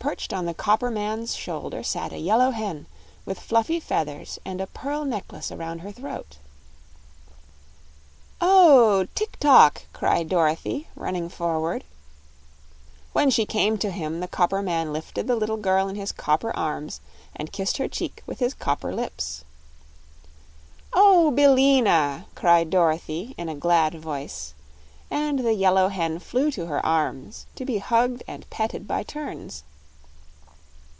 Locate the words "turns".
29.02-29.64